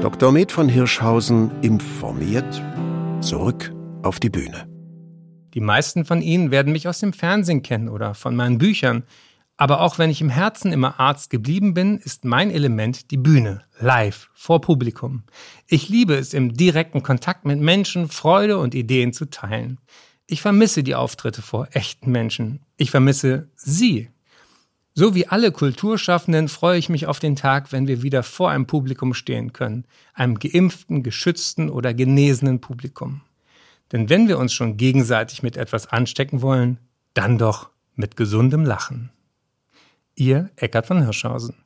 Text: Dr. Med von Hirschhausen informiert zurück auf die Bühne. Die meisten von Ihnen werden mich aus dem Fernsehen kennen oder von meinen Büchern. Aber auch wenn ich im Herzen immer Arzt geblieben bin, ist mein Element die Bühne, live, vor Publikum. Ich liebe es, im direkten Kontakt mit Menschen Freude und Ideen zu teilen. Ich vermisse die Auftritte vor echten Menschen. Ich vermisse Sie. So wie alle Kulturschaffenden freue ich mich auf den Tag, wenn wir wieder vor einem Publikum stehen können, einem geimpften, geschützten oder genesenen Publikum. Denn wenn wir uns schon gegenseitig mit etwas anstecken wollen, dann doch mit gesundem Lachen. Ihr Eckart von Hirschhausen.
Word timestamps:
Dr. 0.00 0.32
Med 0.32 0.50
von 0.50 0.68
Hirschhausen 0.68 1.50
informiert 1.62 2.62
zurück 3.20 3.72
auf 4.02 4.18
die 4.18 4.30
Bühne. 4.30 4.66
Die 5.54 5.60
meisten 5.60 6.04
von 6.04 6.22
Ihnen 6.22 6.50
werden 6.50 6.72
mich 6.72 6.88
aus 6.88 7.00
dem 7.00 7.12
Fernsehen 7.12 7.62
kennen 7.62 7.88
oder 7.88 8.14
von 8.14 8.34
meinen 8.34 8.58
Büchern. 8.58 9.04
Aber 9.56 9.80
auch 9.80 9.98
wenn 9.98 10.10
ich 10.10 10.20
im 10.20 10.30
Herzen 10.30 10.72
immer 10.72 10.98
Arzt 10.98 11.30
geblieben 11.30 11.74
bin, 11.74 11.98
ist 11.98 12.24
mein 12.24 12.50
Element 12.50 13.10
die 13.10 13.16
Bühne, 13.16 13.62
live, 13.78 14.30
vor 14.34 14.60
Publikum. 14.60 15.24
Ich 15.66 15.88
liebe 15.88 16.14
es, 16.14 16.34
im 16.34 16.54
direkten 16.54 17.02
Kontakt 17.02 17.44
mit 17.44 17.60
Menschen 17.60 18.08
Freude 18.08 18.58
und 18.58 18.74
Ideen 18.74 19.12
zu 19.12 19.26
teilen. 19.26 19.78
Ich 20.26 20.40
vermisse 20.40 20.82
die 20.82 20.94
Auftritte 20.94 21.42
vor 21.42 21.68
echten 21.72 22.10
Menschen. 22.10 22.60
Ich 22.76 22.90
vermisse 22.90 23.50
Sie. 23.54 24.08
So 24.94 25.14
wie 25.14 25.26
alle 25.26 25.52
Kulturschaffenden 25.52 26.48
freue 26.48 26.78
ich 26.78 26.90
mich 26.90 27.06
auf 27.06 27.18
den 27.18 27.34
Tag, 27.34 27.72
wenn 27.72 27.88
wir 27.88 28.02
wieder 28.02 28.22
vor 28.22 28.50
einem 28.50 28.66
Publikum 28.66 29.14
stehen 29.14 29.54
können, 29.54 29.86
einem 30.12 30.38
geimpften, 30.38 31.02
geschützten 31.02 31.70
oder 31.70 31.94
genesenen 31.94 32.60
Publikum. 32.60 33.22
Denn 33.90 34.10
wenn 34.10 34.28
wir 34.28 34.38
uns 34.38 34.52
schon 34.52 34.76
gegenseitig 34.76 35.42
mit 35.42 35.56
etwas 35.56 35.86
anstecken 35.86 36.42
wollen, 36.42 36.78
dann 37.14 37.38
doch 37.38 37.70
mit 37.94 38.16
gesundem 38.16 38.64
Lachen. 38.64 39.10
Ihr 40.14 40.50
Eckart 40.56 40.86
von 40.86 41.02
Hirschhausen. 41.02 41.56